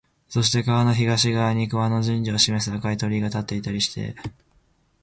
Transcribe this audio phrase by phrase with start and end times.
[0.29, 4.15] そして川の東側に熊野神社を示す赤い鳥居が立っていたりして、